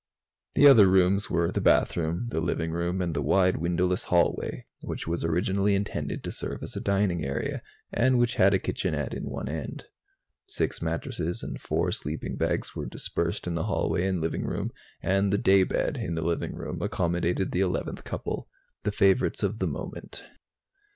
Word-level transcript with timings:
The 0.55 0.65
other 0.67 0.87
rooms 0.87 1.29
were 1.29 1.51
the 1.51 1.61
bathroom, 1.61 2.29
the 2.29 2.41
living 2.41 2.71
room 2.71 3.03
and 3.03 3.13
the 3.13 3.21
wide 3.21 3.57
windowless 3.57 4.05
hallway, 4.05 4.65
which 4.79 5.05
was 5.05 5.23
originally 5.23 5.75
intended 5.75 6.23
to 6.23 6.31
serve 6.31 6.63
as 6.63 6.75
a 6.75 6.79
dining 6.81 7.23
area, 7.23 7.61
and 7.93 8.17
which 8.17 8.33
had 8.33 8.51
a 8.55 8.57
kitchenette 8.57 9.13
in 9.13 9.29
one 9.29 9.47
end. 9.47 9.85
Six 10.47 10.81
mattresses 10.81 11.43
and 11.43 11.61
four 11.61 11.91
sleeping 11.91 12.35
bags 12.35 12.75
were 12.75 12.87
dispersed 12.87 13.45
in 13.45 13.53
the 13.53 13.65
hallway 13.65 14.07
and 14.07 14.21
living 14.21 14.43
room, 14.43 14.71
and 15.03 15.31
the 15.31 15.37
daybed, 15.37 15.97
in 16.03 16.15
the 16.15 16.23
living 16.25 16.55
room, 16.55 16.81
accommodated 16.81 17.51
the 17.51 17.61
eleventh 17.61 18.03
couple, 18.03 18.49
the 18.81 18.91
favorites 18.91 19.43
of 19.43 19.59
the 19.59 19.67
moment. 19.67 20.25